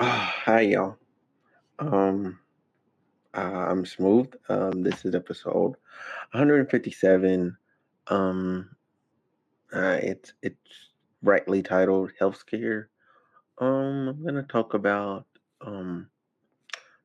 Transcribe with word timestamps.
Hi, 0.02 0.62
y'all. 0.62 0.96
Um, 1.78 2.38
uh, 3.36 3.66
I'm 3.68 3.84
Smooth. 3.84 4.32
Um, 4.48 4.82
this 4.82 5.04
is 5.04 5.14
episode 5.14 5.76
157. 6.32 7.54
Um, 8.06 8.70
uh, 9.74 9.98
it's 10.00 10.32
it's 10.42 10.56
rightly 11.22 11.62
titled 11.62 12.12
Health 12.18 12.38
Scare. 12.38 12.88
Um, 13.58 14.08
I'm 14.08 14.24
gonna 14.24 14.42
talk 14.44 14.72
about 14.72 15.26
um 15.60 16.08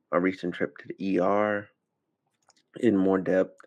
my 0.10 0.18
recent 0.18 0.56
trip 0.56 0.78
to 0.78 0.88
the 0.88 1.20
ER 1.20 1.68
in 2.80 2.96
more 2.96 3.18
depth. 3.18 3.60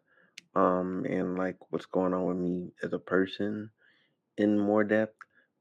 Um, 0.54 1.04
and 1.04 1.36
like 1.36 1.58
what's 1.68 1.84
going 1.84 2.14
on 2.14 2.24
with 2.24 2.38
me 2.38 2.72
as 2.82 2.94
a 2.94 2.98
person 2.98 3.68
in 4.38 4.58
more 4.58 4.84
depth 4.84 5.18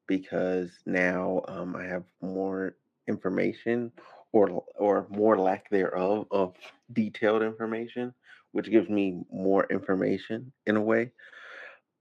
because 0.08 0.72
now 0.86 1.42
um 1.50 1.76
I 1.76 1.84
have 1.84 2.06
more 2.22 2.78
information 3.08 3.92
or 4.32 4.64
or 4.76 5.08
more 5.10 5.38
lack 5.38 5.70
thereof 5.70 6.28
of 6.32 6.56
detailed 6.94 7.44
information, 7.44 8.14
which 8.52 8.70
gives 8.70 8.90
me 8.90 9.24
more 9.32 9.66
information 9.70 10.52
in 10.66 10.76
a 10.76 10.82
way. 10.82 11.12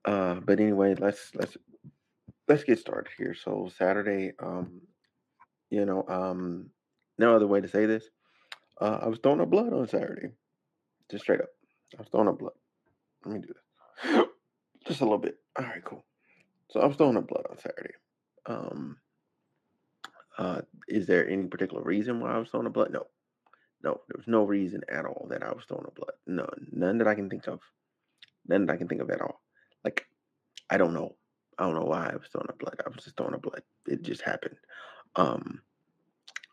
Uh, 0.04 0.34
but 0.34 0.60
anyway, 0.60 0.94
let's 0.94 1.30
let's 1.34 1.56
let's 2.48 2.64
get 2.64 2.78
started 2.78 3.10
here. 3.16 3.34
So 3.34 3.70
Saturday, 3.76 4.32
um, 4.38 4.80
you 5.70 5.84
know, 5.84 6.04
um, 6.08 6.70
no 7.18 7.34
other 7.34 7.46
way 7.46 7.60
to 7.60 7.68
say 7.68 7.86
this. 7.86 8.04
Uh, 8.80 8.98
I 9.02 9.08
was 9.08 9.18
throwing 9.22 9.40
up 9.40 9.50
blood 9.50 9.72
on 9.72 9.88
Saturday, 9.88 10.28
just 11.10 11.24
straight 11.24 11.40
up. 11.40 11.48
I 11.96 12.02
was 12.02 12.08
throwing 12.08 12.28
up 12.28 12.38
blood. 12.38 12.52
Let 13.24 13.34
me 13.34 13.40
do 13.40 13.54
this, 13.54 14.26
just 14.86 15.00
a 15.00 15.04
little 15.04 15.18
bit. 15.18 15.38
All 15.58 15.64
right, 15.64 15.84
cool. 15.84 16.04
So 16.70 16.80
I 16.80 16.86
was 16.86 16.96
throwing 16.96 17.16
up 17.16 17.28
blood 17.28 17.46
on 17.50 17.58
Saturday. 17.58 17.94
Um, 18.46 18.98
uh, 20.38 20.60
is 20.88 21.06
there 21.06 21.28
any 21.28 21.46
particular 21.46 21.82
reason 21.82 22.20
why 22.20 22.32
I 22.32 22.38
was 22.38 22.50
throwing 22.50 22.66
up 22.66 22.74
blood? 22.74 22.92
No, 22.92 23.06
no, 23.82 24.00
there 24.08 24.16
was 24.16 24.28
no 24.28 24.44
reason 24.44 24.82
at 24.88 25.04
all 25.04 25.26
that 25.30 25.42
I 25.42 25.52
was 25.52 25.64
throwing 25.66 25.86
up 25.86 25.94
blood. 25.94 26.12
None, 26.26 26.68
none 26.72 26.98
that 26.98 27.08
I 27.08 27.14
can 27.14 27.30
think 27.30 27.46
of. 27.46 27.60
None 28.48 28.66
that 28.66 28.72
I 28.72 28.76
can 28.76 28.88
think 28.88 29.00
of 29.00 29.10
at 29.10 29.20
all. 29.20 29.42
Like, 29.84 30.06
I 30.70 30.76
don't 30.76 30.94
know. 30.94 31.16
I 31.58 31.64
don't 31.64 31.74
know 31.74 31.84
why 31.84 32.08
I 32.08 32.16
was 32.16 32.28
throwing 32.30 32.48
up 32.48 32.58
blood. 32.58 32.80
I 32.84 32.88
was 32.88 33.04
just 33.04 33.16
throwing 33.16 33.34
up 33.34 33.42
blood. 33.42 33.62
It 33.86 34.02
just 34.02 34.22
happened. 34.22 34.56
Um, 35.16 35.62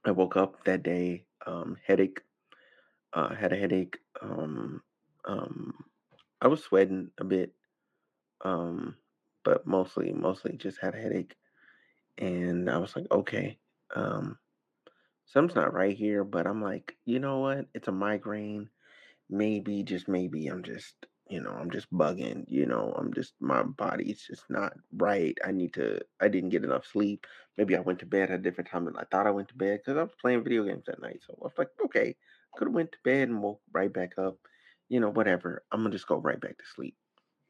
I 0.06 0.12
woke 0.12 0.38
up 0.38 0.63
that 0.66 0.84
day, 0.84 1.25
um, 1.46 1.78
headache. 1.85 2.22
Uh, 3.13 3.34
had 3.35 3.53
a 3.53 3.58
headache. 3.58 3.97
Um, 4.22 4.81
um, 5.25 5.74
I 6.41 6.47
was 6.47 6.63
sweating 6.63 7.12
a 7.19 7.24
bit, 7.24 7.53
um, 8.41 8.96
but 9.44 9.68
mostly, 9.68 10.12
mostly 10.13 10.58
just 10.58 10.79
had 10.79 10.96
a 10.96 11.00
headache. 11.00 11.35
And 12.18 12.69
I 12.69 12.78
was 12.78 12.96
like, 12.96 13.06
okay, 13.12 13.58
um, 13.94 14.38
something's 15.26 15.56
not 15.56 15.74
right 15.74 15.96
here. 15.96 16.24
But 16.24 16.48
I'm 16.48 16.62
like, 16.62 16.96
you 17.06 17.20
know 17.20 17.40
what? 17.40 17.66
It's 17.74 17.88
a 17.88 17.92
migraine. 17.92 18.70
Maybe, 19.30 19.84
just 19.84 20.08
maybe, 20.08 20.48
I'm 20.48 20.64
just, 20.64 20.96
you 21.30 21.42
know, 21.42 21.52
I'm 21.52 21.72
just 21.72 21.92
bugging. 21.92 22.46
You 22.50 22.66
know, 22.66 22.94
I'm 22.98 23.14
just 23.14 23.34
my 23.40 23.64
body's 23.64 24.24
just 24.28 24.44
not 24.50 24.74
right. 24.98 25.38
I 25.46 25.52
need 25.52 25.74
to. 25.76 26.02
I 26.22 26.28
didn't 26.28 26.50
get 26.50 26.64
enough 26.64 26.86
sleep. 26.86 27.26
Maybe 27.58 27.76
I 27.76 27.80
went 27.80 28.00
to 28.00 28.06
bed 28.06 28.30
at 28.30 28.40
a 28.40 28.44
different 28.44 28.70
time 28.70 28.86
than 28.86 28.98
I 28.98 29.03
thought 29.12 29.28
I 29.28 29.32
went 29.32 29.48
to 29.50 29.56
bed 29.56 29.80
because 29.80 29.98
I 29.98 30.03
was 30.03 30.16
playing 30.22 30.44
video 30.44 30.64
games 30.66 30.86
that 30.88 31.02
night. 31.02 31.22
So 31.26 31.34
I 31.40 31.44
was 31.44 31.53
like, 31.58 31.70
okay, 31.86 32.16
could 32.56 32.68
have 32.68 32.76
went 32.76 32.92
to 32.92 32.98
bed 33.03 33.30
and 33.30 33.42
woke 33.42 33.62
right 33.72 33.92
back 33.92 34.14
up. 34.18 34.38
You 34.90 35.00
know, 35.00 35.09
whatever. 35.09 35.64
I'm 35.72 35.82
gonna 35.82 35.92
just 35.92 36.08
go 36.08 36.18
right 36.18 36.40
back 36.40 36.58
to 36.58 36.66
sleep. 36.76 36.96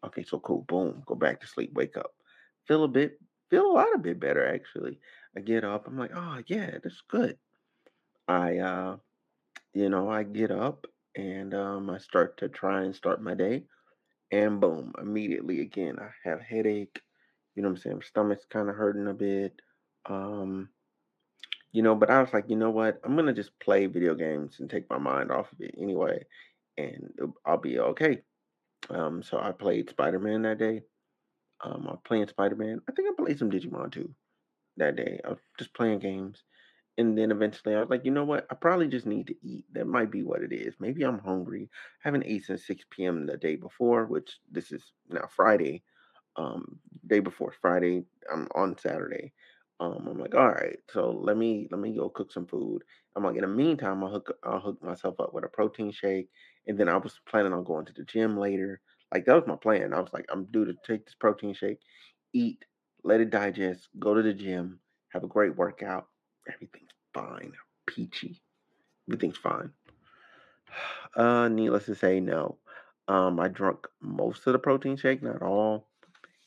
Okay, 0.06 0.24
so 0.24 0.40
cool. 0.40 0.62
Boom. 0.68 1.04
Go 1.06 1.16
back 1.16 1.42
to 1.42 1.48
sleep. 1.48 1.74
Wake 1.74 1.98
up. 1.98 2.12
Feel 2.68 2.84
a 2.84 2.88
bit. 2.88 3.20
Feel 3.50 3.72
a 3.72 3.74
lot 3.74 3.96
a 3.96 4.00
bit 4.00 4.20
better 4.20 4.46
actually. 4.46 5.00
I 5.36 5.42
get 5.42 5.64
up. 5.64 5.88
I'm 5.88 5.98
like, 5.98 6.12
oh 6.16 6.40
yeah, 6.48 6.78
that's 6.84 7.02
good. 7.10 7.38
I 8.28 8.58
uh, 8.60 8.98
you 9.74 9.90
know, 9.90 10.10
I 10.10 10.24
get 10.24 10.52
up 10.52 10.86
and 11.16 11.54
um, 11.54 11.90
I 11.90 11.98
start 11.98 12.38
to 12.38 12.50
try 12.50 12.84
and 12.84 12.96
start 12.96 13.22
my 13.22 13.34
day, 13.34 13.64
and 14.32 14.60
boom, 14.60 14.94
immediately 15.02 15.62
again, 15.62 15.98
I 16.00 16.10
have 16.28 16.42
headache. 16.42 17.02
You 17.56 17.64
know 17.64 17.70
what 17.70 17.78
I'm 17.78 17.82
saying? 17.82 17.96
My 17.98 18.04
stomach's 18.04 18.46
kind 18.50 18.70
of 18.70 18.76
hurting 18.76 19.08
a 19.08 19.14
bit. 19.14 19.54
Um, 20.08 20.70
you 21.72 21.82
know, 21.82 21.96
but 21.96 22.10
I 22.10 22.22
was 22.22 22.34
like, 22.34 22.50
you 22.50 22.56
know 22.56 22.70
what? 22.70 23.00
I'm 23.04 23.16
gonna 23.16 23.34
just 23.34 23.58
play 23.60 23.88
video 23.88 24.16
games 24.16 24.60
and 24.60 24.70
take 24.70 24.90
my 24.90 25.00
mind 25.00 25.32
off 25.32 25.52
of 25.52 25.62
it 25.62 25.76
anyway, 25.80 26.24
and 26.78 27.12
I'll 27.46 27.58
be 27.58 27.80
okay. 27.80 28.20
Um, 28.90 29.24
so 29.24 29.40
I 29.40 29.52
played 29.52 29.90
Spider 29.90 30.20
Man 30.20 30.44
that 30.44 30.60
day. 30.60 30.82
Um, 31.64 31.88
I'm 31.90 31.98
playing 32.06 32.28
Spider 32.28 32.56
Man. 32.56 32.82
I 32.88 32.92
think 32.92 33.08
I 33.10 33.24
played 33.24 33.40
some 33.40 33.50
Digimon 33.50 33.92
too 33.92 34.14
that 34.78 34.96
day. 34.96 35.20
I 35.26 35.30
was 35.30 35.40
just 35.58 35.74
playing 35.74 36.00
games. 36.00 36.44
And 36.98 37.18
then 37.18 37.32
eventually 37.32 37.76
I 37.76 37.80
was 37.80 37.90
like, 37.90 38.06
you 38.06 38.12
know 38.12 38.24
what? 38.24 38.46
I 38.52 38.56
probably 38.56 38.88
just 38.88 39.08
need 39.08 39.28
to 39.28 39.36
eat. 39.44 39.66
That 39.74 39.88
might 39.88 40.12
be 40.12 40.24
what 40.24 40.44
it 40.44 40.54
is. 40.54 40.76
Maybe 40.80 41.04
I'm 41.04 41.20
hungry. 41.20 41.70
I 42.04 42.08
haven't 42.08 42.26
eaten 42.28 42.44
since 42.44 42.68
6 42.68 43.06
p.m. 43.06 43.26
the 43.26 43.38
day 43.38 43.56
before, 43.56 44.06
which 44.06 44.40
this 44.52 44.72
is 44.72 44.94
now 45.10 45.28
Friday. 45.36 45.84
Um, 46.36 46.80
day 47.08 47.20
before 47.20 47.54
Friday, 47.62 48.06
I'm 48.32 48.48
on 48.56 48.78
Saturday. 48.78 49.34
Um, 49.80 50.08
I'm 50.10 50.20
like, 50.20 50.36
all 50.36 50.50
right, 50.50 50.78
so 50.90 51.12
let 51.12 51.36
me 51.36 51.68
let 51.72 51.80
me 51.80 51.96
go 51.96 52.10
cook 52.10 52.32
some 52.32 52.46
food. 52.48 52.84
I'm 53.16 53.24
like, 53.24 53.36
in 53.36 53.42
the 53.42 53.48
meantime, 53.48 54.04
I'll 54.04 54.12
hook 54.12 54.38
I'll 54.44 54.60
hook 54.60 54.82
myself 54.84 55.20
up 55.20 55.34
with 55.34 55.44
a 55.44 55.48
protein 55.50 55.92
shake, 55.92 56.30
and 56.68 56.78
then 56.78 56.88
I 56.90 56.98
was 56.98 57.20
planning 57.28 57.54
on 57.54 57.64
going 57.64 57.86
to 57.86 57.94
the 57.94 58.04
gym 58.04 58.38
later. 58.38 58.82
Like 59.14 59.26
that 59.26 59.36
was 59.36 59.48
my 59.48 59.56
plan. 59.56 59.94
I 59.94 60.00
was 60.00 60.14
like, 60.14 60.26
I'm 60.32 60.46
due 60.46 60.66
to 60.66 60.74
take 60.86 61.06
this 61.06 61.16
protein 61.16 61.54
shake, 61.54 61.80
eat, 62.34 62.66
let 63.04 63.22
it 63.22 63.30
digest, 63.30 63.90
go 64.00 64.14
to 64.14 64.22
the 64.22 64.34
gym, 64.34 64.80
have 65.10 65.24
a 65.24 65.28
great 65.28 65.56
workout. 65.56 66.08
Everything's 66.52 66.92
fine, 67.14 67.54
peachy. 67.86 68.42
Everything's 69.10 69.38
fine. 69.38 69.72
Uh, 71.16 71.48
needless 71.48 71.86
to 71.86 71.94
say, 71.94 72.20
no. 72.20 72.58
Um, 73.08 73.40
I 73.40 73.48
drunk 73.48 73.88
most 74.02 74.48
of 74.48 74.54
the 74.54 74.58
protein 74.58 74.98
shake, 74.98 75.22
not 75.22 75.44
all, 75.44 75.88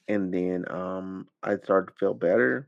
and 0.09 0.35
then 0.35 0.65
um, 0.69 1.29
I 1.41 1.57
started 1.59 1.93
to 1.93 1.99
feel 2.01 2.15
better, 2.15 2.67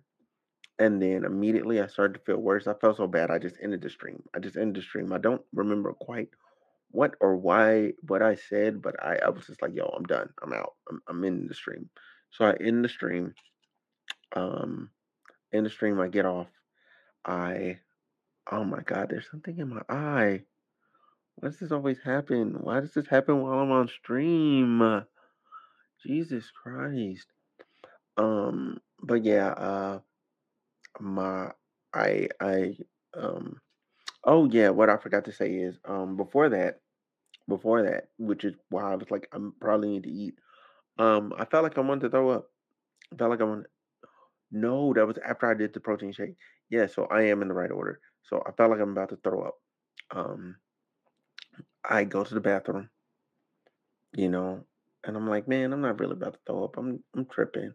and 0.78 1.02
then 1.02 1.24
immediately 1.24 1.80
I 1.80 1.88
started 1.88 2.14
to 2.14 2.24
feel 2.24 2.36
worse. 2.36 2.68
I 2.68 2.74
felt 2.74 2.98
so 2.98 3.08
bad, 3.08 3.32
I 3.32 3.38
just 3.38 3.56
ended 3.60 3.82
the 3.82 3.90
stream. 3.90 4.22
I 4.32 4.38
just 4.38 4.56
ended 4.56 4.76
the 4.76 4.86
stream. 4.86 5.12
I 5.12 5.18
don't 5.18 5.42
remember 5.52 5.92
quite 5.92 6.28
what 6.90 7.14
or 7.20 7.36
why 7.36 7.92
what 8.06 8.22
I 8.22 8.34
said, 8.34 8.80
but 8.80 9.02
I, 9.02 9.16
I 9.16 9.28
was 9.30 9.46
just 9.46 9.62
like, 9.62 9.74
yo, 9.74 9.86
I'm 9.86 10.04
done. 10.04 10.30
I'm 10.42 10.52
out. 10.52 10.74
I'm, 10.88 11.00
I'm 11.08 11.24
in 11.24 11.46
the 11.46 11.54
stream. 11.54 11.90
So 12.30 12.44
I 12.44 12.52
end 12.60 12.84
the 12.84 12.88
stream. 12.88 13.34
Um, 14.34 14.90
in 15.52 15.64
the 15.64 15.70
stream, 15.70 16.00
I 16.00 16.08
get 16.08 16.26
off. 16.26 16.48
I 17.24 17.78
oh 18.50 18.64
my 18.64 18.80
god, 18.80 19.08
there's 19.10 19.30
something 19.30 19.58
in 19.58 19.68
my 19.68 19.82
eye. 19.88 20.42
Why 21.36 21.48
does 21.48 21.58
this 21.58 21.72
always 21.72 21.98
happen? 22.02 22.56
Why 22.60 22.80
does 22.80 22.94
this 22.94 23.06
happen 23.06 23.40
while 23.42 23.60
I'm 23.60 23.70
on 23.70 23.88
stream? 23.88 25.04
Jesus 26.04 26.50
Christ. 26.50 27.26
Um, 28.16 28.78
but 29.02 29.24
yeah, 29.24 29.48
uh 29.48 30.00
my 31.00 31.50
I 31.94 32.28
I 32.40 32.76
um 33.14 33.60
oh 34.24 34.46
yeah, 34.50 34.70
what 34.70 34.90
I 34.90 34.96
forgot 34.96 35.24
to 35.26 35.32
say 35.32 35.52
is 35.52 35.78
um 35.84 36.16
before 36.16 36.48
that, 36.50 36.80
before 37.48 37.82
that, 37.84 38.08
which 38.18 38.44
is 38.44 38.54
why 38.70 38.92
I 38.92 38.96
was 38.96 39.10
like 39.10 39.28
I'm 39.32 39.54
probably 39.60 39.90
need 39.90 40.04
to 40.04 40.10
eat. 40.10 40.34
Um 40.98 41.32
I 41.38 41.44
felt 41.44 41.64
like 41.64 41.78
I 41.78 41.82
wanted 41.82 42.02
to 42.02 42.10
throw 42.10 42.30
up. 42.30 42.50
I 43.12 43.16
felt 43.16 43.30
like 43.30 43.40
I 43.40 43.44
wanted 43.44 43.66
no, 44.50 44.92
that 44.94 45.06
was 45.06 45.18
after 45.18 45.46
I 45.50 45.54
did 45.54 45.72
the 45.72 45.80
protein 45.80 46.12
shake. 46.12 46.36
Yeah, 46.70 46.86
so 46.86 47.06
I 47.06 47.22
am 47.22 47.42
in 47.42 47.48
the 47.48 47.54
right 47.54 47.70
order. 47.70 48.00
So 48.22 48.42
I 48.46 48.52
felt 48.52 48.70
like 48.70 48.80
I'm 48.80 48.92
about 48.92 49.10
to 49.10 49.16
throw 49.16 49.42
up. 49.42 49.54
Um 50.10 50.56
I 51.84 52.04
go 52.04 52.24
to 52.24 52.34
the 52.34 52.40
bathroom, 52.40 52.90
you 54.14 54.28
know, 54.28 54.64
and 55.04 55.16
I'm 55.16 55.28
like, 55.28 55.48
man, 55.48 55.72
I'm 55.72 55.80
not 55.80 56.00
really 56.00 56.12
about 56.12 56.34
to 56.34 56.40
throw 56.46 56.64
up. 56.64 56.76
I'm 56.76 57.02
I'm 57.16 57.26
tripping. 57.26 57.72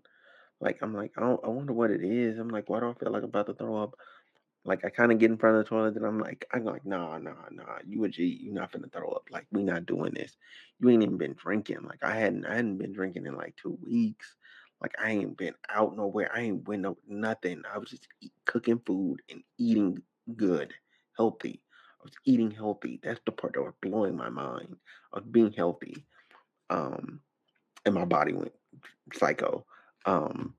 Like 0.62 0.80
I'm 0.82 0.94
like, 0.94 1.12
I 1.18 1.24
I 1.24 1.50
wonder 1.50 1.74
what 1.74 1.92
it 1.92 2.04
is. 2.04 2.38
I'm 2.40 2.50
like, 2.50 2.70
why 2.70 2.80
do 2.80 2.90
I 2.90 2.94
feel 2.94 3.12
like 3.12 3.24
I'm 3.24 3.30
about 3.30 3.48
to 3.48 3.54
throw 3.54 3.78
up? 3.78 3.96
Like 4.66 4.86
I 4.86 4.90
kind 4.90 5.12
of 5.12 5.20
get 5.20 5.30
in 5.32 5.38
front 5.38 5.58
of 5.58 5.64
the 5.64 5.70
toilet 5.70 5.96
and 5.98 6.06
I'm 6.06 6.20
like, 6.20 6.46
I'm 6.54 6.64
like, 6.64 6.86
nah, 6.86 7.18
nah, 7.18 7.34
nah. 7.52 7.80
You 7.86 8.04
a 8.06 8.10
G, 8.10 8.26
you're 8.44 8.54
not 8.54 8.72
finna 8.72 8.92
throw 8.92 9.10
up. 9.10 9.24
Like 9.30 9.46
we 9.52 9.64
not 9.64 9.86
doing 9.86 10.14
this. 10.14 10.38
You 10.80 10.90
ain't 10.90 11.04
even 11.04 11.18
been 11.18 11.34
drinking. 11.34 11.84
Like 11.84 12.04
I 12.04 12.16
hadn't, 12.16 12.46
I 12.46 12.56
hadn't 12.56 12.78
been 12.78 12.94
drinking 12.94 13.26
in 13.26 13.36
like 13.36 13.56
two 13.58 13.78
weeks. 13.86 14.36
Like 14.84 14.96
I 15.04 15.12
ain't 15.12 15.38
been 15.38 15.56
out 15.70 15.98
nowhere. 15.98 16.32
I 16.36 16.42
ain't 16.42 16.68
went 16.68 16.84
no 16.84 16.98
nothing. 17.08 17.64
I 17.74 17.80
was 17.80 17.92
just 17.92 18.08
eat, 18.22 18.34
cooking 18.46 18.82
food 18.86 19.22
and 19.32 19.44
eating 19.60 20.04
good, 20.36 20.74
healthy. 21.18 21.62
I 22.02 22.04
was 22.06 22.14
eating 22.26 22.52
healthy. 22.52 23.00
That's 23.04 23.22
the 23.26 23.32
part 23.34 23.54
that 23.56 23.64
was 23.64 23.74
blowing 23.82 24.18
my 24.18 24.30
mind. 24.30 24.78
I 25.14 25.20
was 25.20 25.26
being 25.32 25.54
healthy. 25.54 26.06
Um, 26.70 27.22
and 27.86 27.96
my 27.96 28.06
body 28.06 28.34
went 28.34 28.54
psycho. 29.14 29.66
Um, 30.06 30.56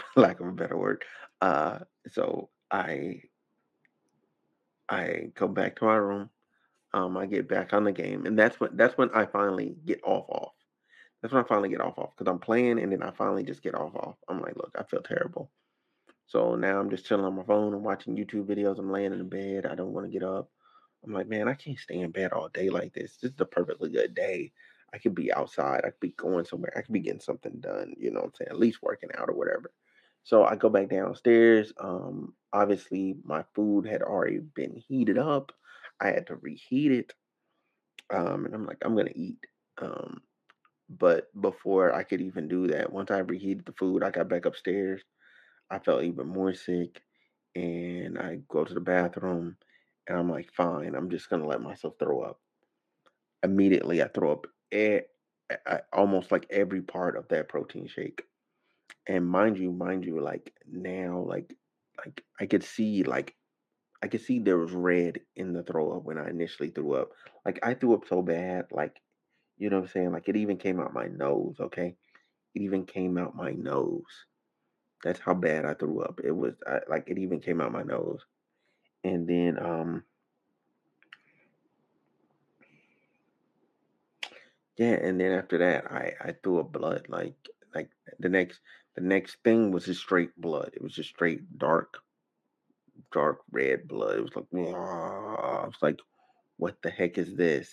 lack 0.16 0.40
of 0.40 0.48
a 0.48 0.52
better 0.52 0.76
word. 0.78 1.04
Uh, 1.40 1.80
so 2.12 2.50
I 2.70 3.22
I 4.88 5.30
go 5.34 5.48
back 5.48 5.76
to 5.76 5.84
my 5.86 5.96
room. 5.96 6.30
um, 6.94 7.16
I 7.18 7.26
get 7.26 7.48
back 7.48 7.72
on 7.74 7.84
the 7.84 7.92
game, 7.92 8.26
and 8.26 8.38
that's 8.38 8.60
when 8.60 8.76
that's 8.76 8.98
when 8.98 9.10
I 9.14 9.26
finally 9.26 9.76
get 9.86 10.00
off 10.04 10.26
off. 10.30 10.54
That's 11.24 11.32
when 11.32 11.42
I 11.42 11.48
finally 11.48 11.70
get 11.70 11.80
off 11.80 11.98
off 11.98 12.10
because 12.14 12.30
I'm 12.30 12.38
playing, 12.38 12.78
and 12.78 12.92
then 12.92 13.02
I 13.02 13.10
finally 13.10 13.44
just 13.44 13.62
get 13.62 13.74
off 13.74 13.96
off. 13.96 14.16
I'm 14.28 14.42
like, 14.42 14.56
look, 14.56 14.72
I 14.78 14.82
feel 14.82 15.00
terrible. 15.00 15.50
So 16.26 16.54
now 16.54 16.78
I'm 16.78 16.90
just 16.90 17.06
chilling 17.06 17.24
on 17.24 17.34
my 17.34 17.42
phone. 17.44 17.72
I'm 17.72 17.82
watching 17.82 18.14
YouTube 18.14 18.44
videos. 18.44 18.78
I'm 18.78 18.92
laying 18.92 19.14
in 19.14 19.20
the 19.20 19.24
bed. 19.24 19.64
I 19.64 19.74
don't 19.74 19.94
want 19.94 20.04
to 20.04 20.12
get 20.12 20.22
up. 20.22 20.50
I'm 21.02 21.14
like, 21.14 21.26
man, 21.26 21.48
I 21.48 21.54
can't 21.54 21.78
stay 21.78 22.00
in 22.00 22.10
bed 22.10 22.34
all 22.34 22.50
day 22.50 22.68
like 22.68 22.92
this. 22.92 23.16
This 23.16 23.32
is 23.32 23.40
a 23.40 23.46
perfectly 23.46 23.88
good 23.88 24.14
day. 24.14 24.52
I 24.92 24.98
could 24.98 25.14
be 25.14 25.32
outside. 25.32 25.80
I 25.86 25.92
could 25.92 26.00
be 26.00 26.10
going 26.10 26.44
somewhere. 26.44 26.74
I 26.76 26.82
could 26.82 26.92
be 26.92 27.00
getting 27.00 27.20
something 27.20 27.58
done. 27.58 27.94
You 27.98 28.10
know 28.10 28.20
what 28.20 28.26
I'm 28.26 28.32
saying? 28.34 28.50
At 28.50 28.60
least 28.60 28.82
working 28.82 29.08
out 29.16 29.30
or 29.30 29.34
whatever. 29.34 29.72
So 30.24 30.44
I 30.44 30.56
go 30.56 30.68
back 30.68 30.90
downstairs. 30.90 31.72
Um, 31.78 32.34
obviously, 32.52 33.16
my 33.24 33.44
food 33.54 33.86
had 33.86 34.02
already 34.02 34.40
been 34.40 34.76
heated 34.76 35.16
up. 35.16 35.52
I 36.02 36.08
had 36.08 36.26
to 36.26 36.36
reheat 36.36 36.92
it. 36.92 37.14
Um, 38.10 38.44
and 38.44 38.54
I'm 38.54 38.66
like, 38.66 38.82
I'm 38.84 38.94
gonna 38.94 39.08
eat. 39.14 39.38
Um, 39.80 40.20
but 40.88 41.28
before 41.40 41.94
I 41.94 42.02
could 42.04 42.20
even 42.20 42.48
do 42.48 42.66
that, 42.68 42.92
once 42.92 43.10
I 43.10 43.18
reheated 43.18 43.66
the 43.66 43.72
food, 43.72 44.02
I 44.02 44.10
got 44.10 44.28
back 44.28 44.44
upstairs. 44.46 45.02
I 45.70 45.78
felt 45.80 46.04
even 46.04 46.28
more 46.28 46.54
sick, 46.54 47.02
and 47.54 48.18
I 48.18 48.40
go 48.48 48.64
to 48.64 48.74
the 48.74 48.80
bathroom, 48.80 49.56
and 50.08 50.18
I'm 50.18 50.30
like, 50.30 50.52
fine, 50.52 50.94
I'm 50.94 51.10
just 51.10 51.30
gonna 51.30 51.46
let 51.46 51.62
myself 51.62 51.94
throw 51.98 52.22
up. 52.22 52.40
Immediately, 53.42 54.02
I 54.02 54.08
throw 54.08 54.32
up 54.32 54.46
e- 54.72 55.00
I, 55.66 55.80
almost 55.92 56.32
like 56.32 56.46
every 56.50 56.80
part 56.82 57.16
of 57.16 57.28
that 57.28 57.48
protein 57.48 57.86
shake. 57.86 58.22
And 59.08 59.26
mind 59.28 59.58
you, 59.58 59.72
mind 59.72 60.04
you, 60.06 60.20
like 60.20 60.54
now, 60.66 61.20
like 61.20 61.56
like 62.04 62.24
I 62.40 62.46
could 62.46 62.64
see 62.64 63.04
like 63.04 63.36
I 64.02 64.08
could 64.08 64.22
see 64.22 64.40
there 64.40 64.58
was 64.58 64.72
red 64.72 65.20
in 65.36 65.52
the 65.54 65.62
throw 65.64 65.96
up 65.96 66.04
when 66.04 66.18
I 66.18 66.30
initially 66.30 66.70
threw 66.70 66.94
up. 66.94 67.10
Like 67.46 67.60
I 67.64 67.74
threw 67.74 67.94
up 67.94 68.06
so 68.08 68.22
bad, 68.22 68.66
like 68.72 69.00
you 69.56 69.70
know 69.70 69.76
what 69.76 69.86
I'm 69.86 69.90
saying? 69.90 70.12
Like 70.12 70.28
it 70.28 70.36
even 70.36 70.56
came 70.56 70.80
out 70.80 70.92
my 70.92 71.06
nose, 71.06 71.56
okay? 71.60 71.94
It 72.54 72.62
even 72.62 72.84
came 72.86 73.18
out 73.18 73.36
my 73.36 73.52
nose. 73.52 74.26
That's 75.02 75.20
how 75.20 75.34
bad 75.34 75.64
I 75.64 75.74
threw 75.74 76.00
up. 76.00 76.20
It 76.24 76.32
was 76.32 76.54
I, 76.66 76.80
like 76.88 77.08
it 77.08 77.18
even 77.18 77.40
came 77.40 77.60
out 77.60 77.72
my 77.72 77.82
nose. 77.82 78.20
And 79.04 79.28
then 79.28 79.58
um 79.60 80.04
yeah, 84.78 84.94
and 84.94 85.20
then 85.20 85.32
after 85.32 85.58
that 85.58 85.90
I 85.92 86.14
I 86.20 86.34
threw 86.42 86.60
up 86.60 86.72
blood 86.72 87.06
like 87.08 87.36
like 87.74 87.90
the 88.18 88.28
next 88.28 88.60
the 88.96 89.02
next 89.02 89.36
thing 89.44 89.70
was 89.70 89.86
just 89.86 90.00
straight 90.00 90.38
blood. 90.40 90.70
It 90.74 90.82
was 90.82 90.94
just 90.94 91.10
straight 91.10 91.58
dark 91.58 91.98
dark 93.12 93.40
red 93.52 93.86
blood. 93.86 94.16
It 94.16 94.22
was 94.22 94.36
like 94.36 94.46
I 94.52 95.66
was 95.66 95.78
like 95.82 95.98
what 96.56 96.76
the 96.82 96.90
heck 96.90 97.18
is 97.18 97.34
this? 97.34 97.70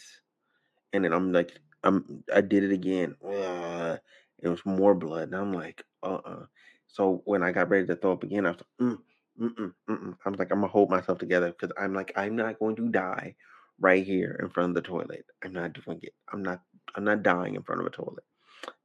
And 0.94 1.06
then 1.06 1.14
I'm 1.14 1.32
like 1.32 1.58
I 1.84 2.42
did 2.42 2.66
it 2.66 2.74
again. 2.74 3.16
Uh, 3.26 3.98
it 4.44 4.50
was 4.50 4.66
more 4.66 4.96
blood, 4.96 5.26
and 5.30 5.36
I'm 5.36 5.54
like, 5.54 5.84
uh, 6.04 6.20
uh 6.26 6.46
So 6.88 7.24
when 7.26 7.44
I 7.44 7.54
got 7.54 7.70
ready 7.72 7.88
to 7.88 7.98
throw 7.98 8.14
up 8.14 8.24
again, 8.24 8.48
I 8.48 8.52
was 8.52 8.60
like, 8.62 8.90
mm, 8.90 9.00
mm-mm, 9.42 9.74
mm-mm. 9.90 10.18
I 10.26 10.30
was 10.32 10.40
like, 10.40 10.52
I'm 10.52 10.62
gonna 10.62 10.74
hold 10.74 10.92
myself 10.92 11.20
together 11.20 11.50
because 11.52 11.76
I'm 11.80 11.96
like, 11.96 12.14
I'm 12.18 12.38
not 12.38 12.60
going 12.60 12.78
to 12.78 12.90
die 12.90 13.36
right 13.80 14.06
here 14.06 14.40
in 14.44 14.50
front 14.52 14.72
of 14.72 14.76
the 14.76 14.90
toilet. 14.90 15.26
I'm 15.44 15.54
not 15.54 15.74
doing 15.74 16.00
it. 16.04 16.14
I'm 16.34 16.44
not. 16.44 16.62
I'm 16.96 17.06
not 17.06 17.24
dying 17.24 17.56
in 17.56 17.64
front 17.64 17.82
of 17.82 17.88
a 17.88 17.92
toilet. 17.92 18.26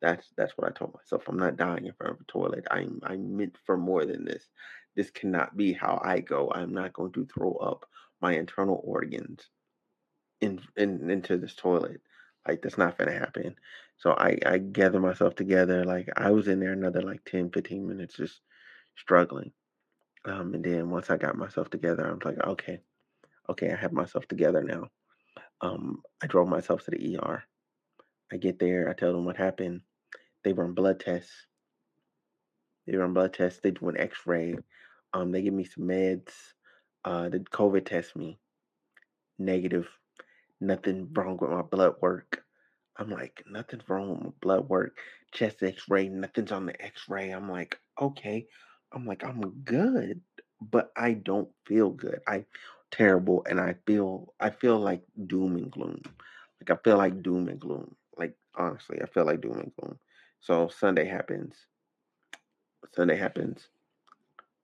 That's 0.03 0.33
that's 0.39 0.55
what 0.59 0.69
I 0.71 0.73
told 0.73 0.95
myself. 0.95 1.25
I'm 1.29 1.39
not 1.39 1.57
dying 1.59 1.87
in 1.87 1.95
front 1.95 2.15
of 2.15 2.23
a 2.23 2.25
toilet. 2.33 2.67
I'm 2.71 3.01
I'm 3.05 3.37
meant 3.37 3.59
for 3.67 3.79
more 3.79 4.07
than 4.07 4.25
this. 4.27 4.45
This 4.97 5.11
cannot 5.11 5.57
be 5.57 5.75
how 5.75 6.01
I 6.05 6.21
go. 6.21 6.53
I'm 6.55 6.75
not 6.75 6.95
going 6.95 7.13
to 7.15 7.27
throw 7.27 7.55
up 7.55 7.87
my 8.23 8.35
internal 8.37 8.81
organs 8.85 9.43
in, 10.43 10.61
in 10.77 11.11
into 11.11 11.39
this 11.39 11.57
toilet. 11.57 12.03
Like 12.49 12.63
that's 12.63 12.79
not 12.79 12.99
gonna 12.99 13.13
happen. 13.13 13.57
So 13.97 14.13
I 14.13 14.39
I 14.47 14.59
gather 14.59 15.01
myself 15.01 15.35
together. 15.35 15.85
Like 15.85 16.09
I 16.17 16.31
was 16.31 16.49
in 16.49 16.61
there 16.61 16.73
another 16.73 17.03
like 17.03 17.25
10, 17.25 17.51
15 17.51 17.87
minutes 17.87 18.17
just 18.17 18.41
struggling. 18.97 19.53
Um, 20.25 20.55
and 20.55 20.65
then 20.65 20.91
once 20.91 21.11
I 21.11 21.17
got 21.17 21.37
myself 21.37 21.71
together, 21.71 22.07
I 22.07 22.13
was 22.13 22.25
like, 22.25 22.45
okay, 22.45 22.81
okay, 23.49 23.73
I 23.73 23.77
have 23.77 23.93
myself 23.93 24.27
together 24.27 24.63
now. 24.63 24.89
Um, 25.61 26.03
I 26.23 26.27
drove 26.27 26.49
myself 26.49 26.85
to 26.85 26.91
the 26.91 27.17
ER. 27.17 27.45
I 28.33 28.37
get 28.37 28.59
there, 28.59 28.89
I 28.89 28.93
tell 28.93 29.13
them 29.13 29.25
what 29.25 29.37
happened. 29.37 29.83
They 30.43 30.53
run 30.53 30.73
blood 30.73 30.99
tests. 31.01 31.47
They 32.87 32.97
run 32.97 33.15
blood 33.15 33.35
tests. 33.35 33.61
They 33.63 33.71
do 33.71 33.89
an 33.89 33.99
X-ray. 33.99 34.57
Um, 35.13 35.31
they 35.31 35.43
give 35.43 35.55
me 35.55 35.65
some 35.65 35.85
meds. 35.85 36.33
Uh, 37.05 37.29
the 37.29 37.39
COVID 37.39 37.87
test 37.87 38.17
me 38.17 38.39
negative 39.39 39.89
nothing 40.61 41.09
wrong 41.13 41.39
with 41.41 41.51
my 41.51 41.63
blood 41.63 41.95
work. 42.01 42.45
I'm 42.99 43.11
like, 43.11 43.43
nothing's 43.51 43.89
wrong 43.89 44.11
with 44.11 44.23
my 44.23 44.31
blood 44.41 44.69
work. 44.69 44.97
Chest 45.33 45.63
x 45.63 45.85
ray, 45.89 46.09
nothing's 46.09 46.53
on 46.53 46.67
the 46.67 46.83
x 46.83 47.09
ray. 47.09 47.31
I'm 47.31 47.51
like, 47.51 47.79
okay. 48.01 48.47
I'm 48.93 49.05
like, 49.05 49.25
I'm 49.25 49.41
good, 49.65 50.21
but 50.61 50.93
I 50.97 51.13
don't 51.15 51.49
feel 51.67 51.91
good. 51.91 52.21
I 52.27 52.45
terrible 52.91 53.45
and 53.49 53.61
I 53.61 53.75
feel 53.87 54.33
I 54.41 54.51
feel 54.51 54.79
like 54.79 55.03
doom 55.27 55.57
and 55.57 55.71
gloom. 55.71 56.01
Like 56.61 56.79
I 56.79 56.83
feel 56.83 56.97
like 56.97 57.23
doom 57.23 57.49
and 57.49 57.61
gloom. 57.61 57.95
Like 58.17 58.35
honestly, 58.55 59.01
I 59.03 59.07
feel 59.07 59.27
like 59.27 59.41
doom 59.41 59.59
and 59.59 59.73
gloom. 59.79 59.99
So 60.41 60.69
Sunday 60.69 61.07
happens. 61.07 61.55
Sunday 62.95 63.17
happens. 63.17 63.69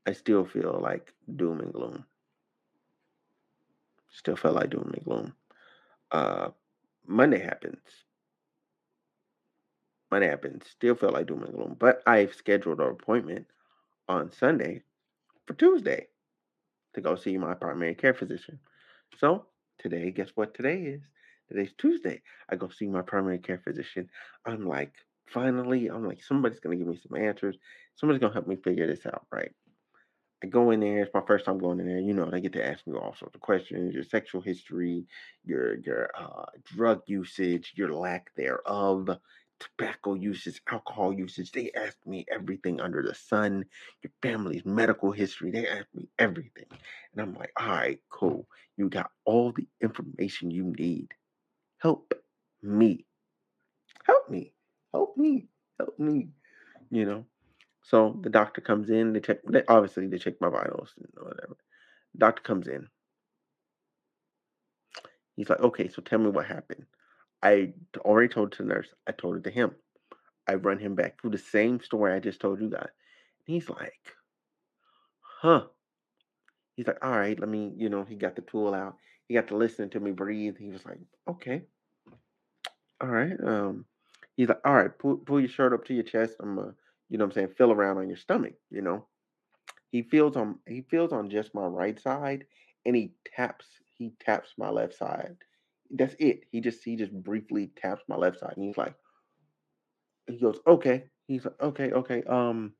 I 0.06 0.12
still 0.12 0.44
feel 0.44 0.80
like 0.82 1.12
doom 1.36 1.60
and 1.60 1.72
gloom. 1.72 2.04
Still 4.10 4.36
feel 4.36 4.52
like 4.52 4.70
doom 4.70 4.92
and 4.94 5.04
gloom. 5.04 5.34
Uh, 6.12 6.50
Monday 7.06 7.40
happens. 7.40 7.80
Monday 10.10 10.28
happens. 10.28 10.66
Still 10.68 10.94
feel 10.94 11.10
like 11.10 11.26
doom 11.26 11.42
and 11.42 11.54
gloom, 11.54 11.76
but 11.78 12.02
I've 12.06 12.34
scheduled 12.34 12.80
an 12.80 12.88
appointment 12.90 13.46
on 14.08 14.30
Sunday 14.32 14.82
for 15.46 15.54
Tuesday 15.54 16.08
to 16.94 17.00
go 17.00 17.16
see 17.16 17.38
my 17.38 17.54
primary 17.54 17.94
care 17.94 18.14
physician. 18.14 18.58
So 19.18 19.46
today, 19.78 20.10
guess 20.10 20.30
what 20.34 20.54
today 20.54 20.82
is? 20.82 21.02
Today's 21.48 21.72
Tuesday. 21.78 22.22
I 22.50 22.56
go 22.56 22.68
see 22.68 22.86
my 22.88 23.02
primary 23.02 23.38
care 23.38 23.58
physician. 23.64 24.08
I'm 24.46 24.66
like, 24.66 24.92
finally, 25.28 25.88
I'm 25.88 26.06
like, 26.06 26.22
somebody's 26.22 26.60
gonna 26.60 26.76
give 26.76 26.86
me 26.86 26.98
some 26.98 27.18
answers. 27.20 27.56
Somebody's 27.96 28.20
gonna 28.20 28.34
help 28.34 28.46
me 28.48 28.56
figure 28.56 28.86
this 28.86 29.06
out, 29.06 29.26
right? 29.32 29.52
I 30.42 30.46
go 30.46 30.70
in 30.70 30.80
there. 30.80 31.02
It's 31.02 31.14
my 31.14 31.22
first 31.26 31.44
time 31.44 31.58
going 31.58 31.80
in 31.80 31.86
there. 31.86 32.00
You 32.00 32.14
know, 32.14 32.30
they 32.30 32.40
get 32.40 32.52
to 32.54 32.66
ask 32.66 32.86
me 32.86 32.94
all 32.98 33.14
sorts 33.14 33.34
of 33.34 33.40
questions: 33.40 33.94
your 33.94 34.04
sexual 34.04 34.40
history, 34.40 35.06
your 35.44 35.76
your 35.78 36.10
uh, 36.18 36.46
drug 36.64 37.02
usage, 37.06 37.72
your 37.76 37.92
lack 37.94 38.34
thereof, 38.36 39.08
tobacco 39.60 40.14
usage, 40.14 40.60
alcohol 40.70 41.12
usage. 41.12 41.52
They 41.52 41.70
ask 41.76 41.96
me 42.06 42.26
everything 42.32 42.80
under 42.80 43.02
the 43.02 43.14
sun. 43.14 43.64
Your 44.02 44.12
family's 44.22 44.64
medical 44.64 45.12
history. 45.12 45.50
They 45.52 45.68
ask 45.68 45.86
me 45.94 46.08
everything, 46.18 46.66
and 47.12 47.22
I'm 47.22 47.34
like, 47.34 47.52
all 47.58 47.68
right, 47.68 48.00
cool. 48.10 48.46
You 48.76 48.88
got 48.88 49.10
all 49.24 49.52
the 49.52 49.68
information 49.80 50.50
you 50.50 50.72
need. 50.76 51.08
Help 51.78 52.14
me. 52.62 53.06
Help 54.04 54.30
me. 54.30 54.52
Help 54.92 55.16
me. 55.16 55.48
Help 55.78 55.98
me. 55.98 56.28
You 56.90 57.06
know. 57.06 57.26
So 57.82 58.18
the 58.22 58.30
doctor 58.30 58.60
comes 58.60 58.90
in. 58.90 59.12
They 59.12 59.20
check. 59.20 59.38
They, 59.48 59.62
obviously, 59.68 60.06
they 60.08 60.18
check 60.18 60.40
my 60.40 60.48
vitals 60.48 60.94
and 60.96 61.08
whatever. 61.16 61.56
Doctor 62.16 62.42
comes 62.42 62.68
in. 62.68 62.88
He's 65.36 65.50
like, 65.50 65.60
"Okay, 65.60 65.88
so 65.88 66.00
tell 66.00 66.18
me 66.18 66.30
what 66.30 66.46
happened." 66.46 66.86
I 67.42 67.74
already 67.98 68.28
told 68.32 68.52
it 68.52 68.56
to 68.56 68.62
the 68.62 68.68
nurse. 68.70 68.94
I 69.06 69.12
told 69.12 69.36
it 69.36 69.44
to 69.44 69.50
him. 69.50 69.76
I 70.48 70.54
run 70.54 70.78
him 70.78 70.94
back 70.96 71.20
through 71.20 71.30
the 71.32 71.38
same 71.38 71.80
story 71.80 72.12
I 72.14 72.20
just 72.20 72.40
told 72.40 72.60
you 72.60 72.70
guys. 72.70 72.90
And 73.46 73.54
he's 73.54 73.68
like, 73.70 74.16
"Huh." 75.20 75.68
He's 76.76 76.86
like, 76.86 77.02
"All 77.04 77.10
right, 77.18 77.38
let 77.38 77.48
me." 77.48 77.72
You 77.76 77.88
know, 77.88 78.04
he 78.04 78.14
got 78.16 78.36
the 78.36 78.42
tool 78.42 78.74
out. 78.74 78.96
He 79.26 79.34
got 79.34 79.48
to 79.48 79.56
listen 79.56 79.88
to 79.90 80.00
me 80.00 80.10
breathe. 80.12 80.56
He 80.58 80.68
was 80.70 80.84
like, 80.84 80.98
"Okay, 81.28 81.62
all 83.00 83.08
right." 83.08 83.38
Um, 83.42 83.84
he's 84.36 84.48
like, 84.48 84.60
"All 84.64 84.74
right, 84.74 84.96
pull 84.98 85.16
pull 85.18 85.40
your 85.40 85.48
shirt 85.48 85.72
up 85.72 85.84
to 85.86 85.94
your 85.94 86.04
chest. 86.04 86.36
I'm 86.40 86.56
gonna." 86.56 86.74
You 87.12 87.18
know 87.18 87.26
what 87.26 87.32
I'm 87.32 87.34
saying, 87.34 87.54
feel 87.58 87.70
around 87.72 87.98
on 87.98 88.08
your 88.08 88.16
stomach, 88.16 88.54
you 88.70 88.80
know. 88.80 89.06
He 89.90 90.00
feels 90.00 90.34
on 90.34 90.58
he 90.66 90.80
feels 90.90 91.12
on 91.12 91.28
just 91.28 91.54
my 91.54 91.66
right 91.66 92.00
side 92.00 92.46
and 92.86 92.96
he 92.96 93.12
taps 93.36 93.66
he 93.98 94.14
taps 94.18 94.54
my 94.56 94.70
left 94.70 94.94
side. 94.94 95.36
That's 95.90 96.16
it. 96.18 96.44
He 96.50 96.62
just 96.62 96.82
he 96.82 96.96
just 96.96 97.12
briefly 97.12 97.70
taps 97.76 98.02
my 98.08 98.16
left 98.16 98.40
side 98.40 98.54
and 98.56 98.64
he's 98.64 98.78
like 98.78 98.94
he 100.26 100.38
goes, 100.38 100.58
"Okay." 100.66 101.04
He's 101.26 101.44
like, 101.44 101.60
"Okay, 101.60 101.92
okay. 101.92 102.22
Um 102.22 102.72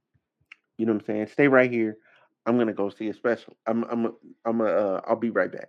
you 0.78 0.86
know 0.86 0.94
what 0.94 1.02
I'm 1.02 1.06
saying? 1.06 1.26
Stay 1.26 1.46
right 1.46 1.70
here. 1.70 1.98
I'm 2.46 2.56
going 2.56 2.68
to 2.68 2.72
go 2.72 2.88
see 2.88 3.08
a 3.08 3.14
special. 3.14 3.54
I'm 3.66 3.84
I'm 3.84 4.14
I'm 4.46 4.62
uh 4.62 5.00
I'll 5.06 5.16
be 5.16 5.28
right 5.28 5.52
back." 5.52 5.68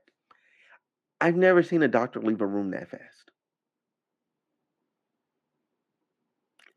I've 1.20 1.36
never 1.36 1.64
seen 1.64 1.84
a 1.84 1.90
doctor 1.90 2.22
leave 2.22 2.40
a 2.40 2.48
room 2.48 2.72
that 2.72 2.90
fast. 2.90 3.32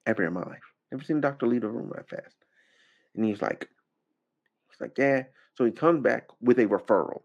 Ever 0.04 0.26
in 0.26 0.32
my 0.32 0.42
life. 0.42 0.75
Never 0.92 1.04
seen 1.04 1.20
Dr. 1.20 1.46
leave 1.46 1.62
the 1.62 1.68
room 1.68 1.92
that 1.94 2.08
fast. 2.08 2.36
And 3.14 3.24
he's 3.24 3.42
like, 3.42 3.68
he's 4.70 4.80
like, 4.80 4.96
yeah. 4.98 5.24
So 5.54 5.64
he 5.64 5.72
comes 5.72 6.02
back 6.02 6.28
with 6.40 6.58
a 6.58 6.66
referral. 6.66 7.22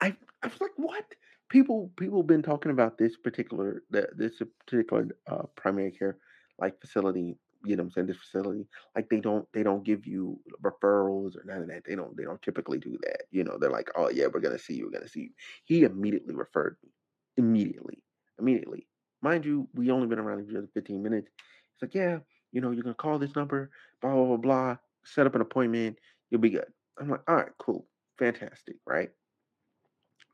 I, 0.00 0.16
I 0.42 0.48
was 0.48 0.60
like, 0.60 0.72
what? 0.76 1.04
people 1.50 1.90
people 1.96 2.22
been 2.22 2.42
talking 2.42 2.70
about 2.70 2.96
this 2.96 3.16
particular 3.16 3.82
this 3.90 4.40
particular 4.66 5.08
uh, 5.28 5.42
primary 5.56 5.90
care 5.90 6.16
like 6.58 6.80
facility. 6.80 7.36
You 7.62 7.76
know, 7.76 7.82
I'm 7.82 7.90
saying 7.90 8.06
this 8.06 8.16
facility 8.16 8.66
like 8.96 9.10
they 9.10 9.20
don't 9.20 9.46
they 9.52 9.62
don't 9.62 9.84
give 9.84 10.06
you 10.06 10.40
referrals 10.62 11.36
or 11.36 11.42
none 11.44 11.62
of 11.62 11.68
that. 11.68 11.82
They 11.86 11.94
don't 11.94 12.16
they 12.16 12.24
don't 12.24 12.40
typically 12.40 12.78
do 12.78 12.96
that. 13.02 13.24
You 13.30 13.44
know, 13.44 13.58
they're 13.60 13.70
like, 13.70 13.90
oh 13.96 14.08
yeah, 14.08 14.28
we're 14.32 14.40
gonna 14.40 14.58
see 14.58 14.74
you, 14.74 14.86
we're 14.86 14.98
gonna 14.98 15.08
see 15.08 15.20
you. 15.20 15.30
He 15.64 15.82
immediately 15.82 16.34
referred 16.34 16.76
me, 16.82 16.90
immediately, 17.36 18.02
immediately. 18.38 18.86
Mind 19.20 19.44
you, 19.44 19.68
we 19.74 19.90
only 19.90 20.06
been 20.06 20.18
around 20.18 20.48
each 20.48 20.56
other 20.56 20.68
15 20.72 21.02
minutes. 21.02 21.28
He's 21.74 21.82
like, 21.82 21.94
yeah, 21.94 22.18
you 22.52 22.60
know, 22.60 22.70
you're 22.70 22.82
gonna 22.82 22.94
call 22.94 23.18
this 23.18 23.36
number, 23.36 23.70
blah 24.00 24.14
blah 24.14 24.26
blah 24.26 24.36
blah. 24.36 24.76
Set 25.04 25.26
up 25.26 25.34
an 25.34 25.40
appointment, 25.40 25.98
you'll 26.30 26.40
be 26.40 26.50
good. 26.50 26.72
I'm 26.98 27.08
like, 27.08 27.22
all 27.28 27.36
right, 27.36 27.52
cool, 27.58 27.86
fantastic, 28.18 28.76
right? 28.86 29.10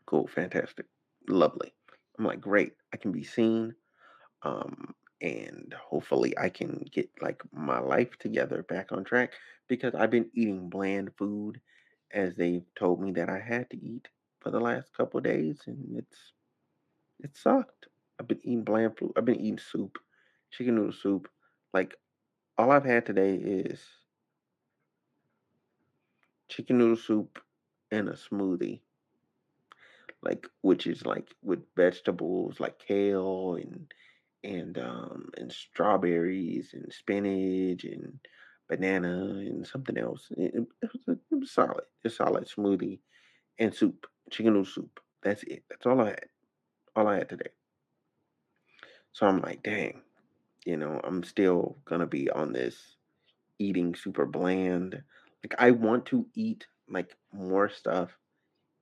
Cool, 0.07 0.27
fantastic, 0.29 0.87
lovely. 1.29 1.75
I'm 2.19 2.25
like, 2.25 2.41
great, 2.41 2.73
I 2.93 2.97
can 2.97 3.13
be 3.13 3.25
seen. 3.25 3.75
Um, 4.43 4.95
and 5.23 5.75
hopefully 5.75 6.37
I 6.39 6.51
can 6.51 6.87
get 6.93 7.11
like 7.23 7.43
my 7.53 7.79
life 7.81 8.19
together 8.19 8.63
back 8.65 8.93
on 8.93 9.05
track 9.05 9.33
because 9.69 9.95
I've 9.95 10.11
been 10.11 10.31
eating 10.35 10.69
bland 10.71 11.13
food 11.17 11.61
as 12.13 12.37
they've 12.37 12.67
told 12.79 13.01
me 13.03 13.13
that 13.13 13.31
I 13.31 13.41
had 13.41 13.71
to 13.71 13.79
eat 13.79 14.09
for 14.41 14.51
the 14.51 14.61
last 14.61 14.93
couple 14.95 15.21
days 15.21 15.63
and 15.67 15.99
it's 15.99 16.33
it 17.21 17.37
sucked. 17.37 17.89
I've 18.19 18.29
been 18.29 18.41
eating 18.43 18.65
bland 18.65 18.97
food. 18.99 19.13
I've 19.17 19.25
been 19.25 19.41
eating 19.41 19.59
soup, 19.59 19.99
chicken 20.51 20.77
noodle 20.77 20.93
soup. 20.93 21.29
Like 21.75 21.95
all 22.59 22.71
I've 22.71 22.85
had 22.85 23.07
today 23.07 23.35
is 23.35 23.83
chicken 26.49 26.79
noodle 26.79 26.97
soup 26.97 27.39
and 27.91 28.09
a 28.09 28.13
smoothie 28.13 28.81
like 30.23 30.47
which 30.63 30.87
is 30.87 31.05
like 31.05 31.29
with 31.43 31.61
vegetables 31.77 32.61
like 32.61 32.79
kale 32.79 33.57
and 33.57 33.93
and 34.45 34.79
um 34.79 35.29
and 35.37 35.53
strawberries 35.53 36.71
and 36.73 36.93
spinach 36.93 37.85
and 37.85 38.19
banana 38.69 39.35
and 39.39 39.67
something 39.67 39.97
else. 39.99 40.27
It, 40.37 40.55
it, 40.55 40.67
it 40.83 40.91
was, 40.93 41.03
a, 41.09 41.13
it 41.13 41.41
was 41.41 41.53
solid. 41.53 41.85
It's 42.05 42.17
solid 42.17 42.49
smoothie 42.49 43.01
and 43.59 43.75
soup, 43.75 44.07
chicken 44.31 44.53
noodle 44.55 44.65
soup. 44.71 45.01
That's 45.23 45.43
it. 45.45 45.65
That's 45.69 45.87
all 45.87 46.01
I 46.01 46.07
had. 46.07 46.25
All 46.95 47.09
I 47.09 47.19
had 47.19 47.29
today. 47.29 47.51
So 49.13 49.27
I'm 49.27 49.41
like, 49.41 49.63
dang, 49.63 50.03
you 50.67 50.77
know, 50.77 51.01
I'm 51.05 51.23
still 51.23 51.79
gonna 51.87 52.07
be 52.07 52.29
on 52.31 52.53
this 52.53 52.97
eating 53.59 53.95
super 53.95 54.27
bland. 54.27 55.03
Like 55.45 55.55
I 55.59 55.71
want 55.71 56.07
to 56.07 56.27
eat 56.35 56.67
like 56.89 57.17
more 57.33 57.71
stuff 57.71 58.11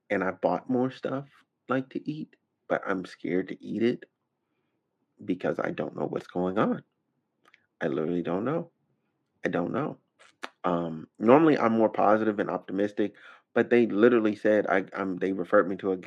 and 0.09 0.23
I 0.23 0.31
bought 0.31 0.69
more 0.69 0.91
stuff 0.91 1.25
like 1.69 1.89
to 1.91 2.11
eat, 2.11 2.35
but 2.67 2.81
I'm 2.87 3.05
scared 3.05 3.49
to 3.49 3.63
eat 3.63 3.83
it 3.83 4.05
because 5.23 5.59
I 5.59 5.71
don't 5.71 5.95
know 5.95 6.07
what's 6.07 6.27
going 6.27 6.57
on. 6.57 6.83
I 7.81 7.87
literally 7.87 8.23
don't 8.23 8.45
know. 8.45 8.71
I 9.45 9.49
don't 9.49 9.71
know. 9.71 9.97
Um, 10.63 11.07
normally 11.19 11.57
I'm 11.57 11.73
more 11.73 11.89
positive 11.89 12.39
and 12.39 12.49
optimistic, 12.49 13.13
but 13.53 13.69
they 13.69 13.85
literally 13.85 14.35
said 14.35 14.65
I, 14.67 14.85
I'm. 14.93 15.17
They 15.17 15.31
referred 15.33 15.69
me 15.69 15.75
to 15.77 15.91
a 15.91 15.97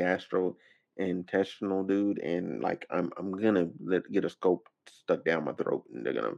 gastrointestinal 0.98 1.86
dude, 1.86 2.18
and 2.18 2.62
like 2.62 2.86
I'm, 2.90 3.10
I'm 3.16 3.32
gonna 3.32 3.68
let, 3.84 4.10
get 4.10 4.24
a 4.24 4.30
scope 4.30 4.68
stuck 4.86 5.24
down 5.24 5.44
my 5.44 5.52
throat, 5.52 5.84
and 5.92 6.04
they're 6.04 6.14
gonna 6.14 6.34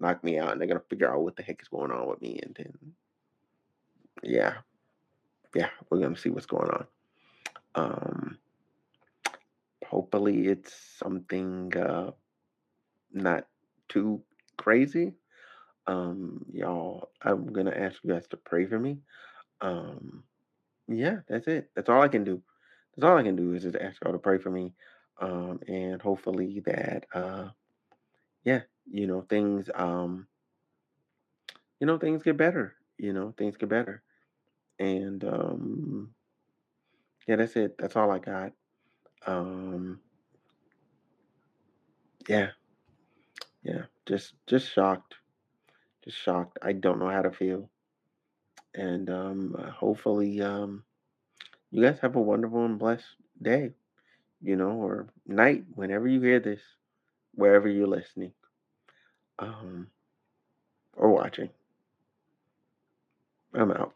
knock 0.00 0.22
me 0.24 0.38
out, 0.38 0.52
and 0.52 0.60
they're 0.60 0.68
gonna 0.68 0.80
figure 0.88 1.12
out 1.12 1.22
what 1.22 1.36
the 1.36 1.42
heck 1.42 1.62
is 1.62 1.68
going 1.68 1.90
on 1.90 2.08
with 2.08 2.20
me, 2.20 2.40
and 2.42 2.54
then 2.56 2.72
yeah, 4.22 4.54
yeah, 5.54 5.70
we're 5.90 6.00
gonna 6.00 6.16
see 6.16 6.30
what's 6.30 6.46
going 6.46 6.70
on. 6.70 6.86
Um, 7.74 8.38
hopefully 9.86 10.46
it's 10.48 10.74
something 10.98 11.72
uh, 11.76 12.10
not 13.12 13.46
too 13.88 14.22
crazy. 14.56 15.14
Um, 15.86 16.44
y'all, 16.52 17.10
I'm 17.22 17.52
gonna 17.52 17.72
ask 17.72 17.98
you 18.02 18.12
guys 18.12 18.26
to 18.28 18.36
pray 18.36 18.66
for 18.66 18.78
me. 18.78 18.98
Um, 19.60 20.22
yeah, 20.88 21.20
that's 21.28 21.46
it. 21.46 21.70
That's 21.74 21.88
all 21.88 22.02
I 22.02 22.08
can 22.08 22.24
do. 22.24 22.42
That's 22.96 23.08
all 23.08 23.16
I 23.16 23.22
can 23.22 23.36
do 23.36 23.54
is 23.54 23.62
just 23.62 23.76
ask 23.76 24.02
y'all 24.02 24.12
to 24.12 24.18
pray 24.18 24.38
for 24.38 24.50
me. 24.50 24.74
Um, 25.20 25.60
and 25.68 26.00
hopefully 26.02 26.60
that 26.66 27.06
uh 27.14 27.48
yeah, 28.44 28.62
you 28.90 29.06
know, 29.06 29.22
things 29.22 29.70
um, 29.74 30.26
you 31.78 31.86
know, 31.86 31.98
things 31.98 32.22
get 32.22 32.36
better. 32.36 32.74
You 32.98 33.12
know, 33.12 33.34
things 33.36 33.56
get 33.56 33.68
better. 33.68 34.02
And 34.78 35.24
um 35.24 36.14
yeah, 37.26 37.36
that's 37.36 37.56
it. 37.56 37.76
That's 37.78 37.96
all 37.96 38.10
I 38.10 38.18
got. 38.18 38.52
Um 39.26 40.00
yeah, 42.28 42.50
yeah. 43.62 43.82
Just 44.06 44.34
just 44.46 44.72
shocked. 44.72 45.14
Just 46.04 46.18
shocked. 46.18 46.58
I 46.62 46.72
don't 46.72 46.98
know 46.98 47.10
how 47.10 47.22
to 47.22 47.30
feel. 47.30 47.70
And 48.74 49.08
um 49.10 49.54
hopefully 49.78 50.40
um 50.40 50.84
you 51.72 51.82
guys 51.84 51.98
have 52.02 52.16
a 52.16 52.22
wonderful 52.22 52.64
and 52.66 52.78
blessed 52.78 53.04
day, 53.42 53.72
you 54.42 54.56
know, 54.56 54.72
or 54.72 55.08
night 55.26 55.64
whenever 55.74 56.08
you 56.08 56.20
hear 56.20 56.40
this, 56.40 56.60
wherever 57.34 57.68
you're 57.68 57.88
listening, 57.88 58.32
um 59.38 59.88
or 60.96 61.10
watching. 61.10 61.50
I'm 63.54 63.70
out. 63.72 63.94